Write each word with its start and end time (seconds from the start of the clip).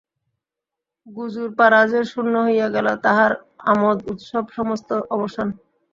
গুজুরপাড়া 1.07 1.81
যে 1.91 2.01
শূন্য 2.11 2.33
হইয়া 2.45 2.67
গেল–তাহার 2.75 3.31
আমোদ-উৎসব 3.65 4.43
সমস্ত 4.57 4.89
অবসান। 5.15 5.47